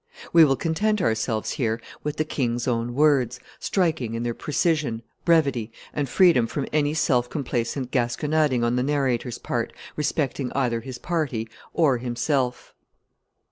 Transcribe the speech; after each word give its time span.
We 0.33 0.43
will 0.43 0.55
content 0.55 0.99
ourselves 0.99 1.51
here 1.51 1.79
with 2.03 2.17
the 2.17 2.25
king's 2.25 2.67
own 2.67 2.95
words, 2.95 3.39
striking 3.59 4.15
in 4.15 4.23
their 4.23 4.33
precision, 4.33 5.03
brevity, 5.25 5.71
and 5.93 6.09
freedom 6.09 6.47
from 6.47 6.67
any 6.73 6.95
self 6.95 7.29
complacent 7.29 7.91
gasconading 7.91 8.63
on 8.63 8.77
the 8.77 8.81
narrator's 8.81 9.37
part, 9.37 9.73
respecting 9.95 10.51
either 10.53 10.81
his 10.81 10.97
party 10.97 11.47
or 11.75 11.99
himself. 11.99 12.73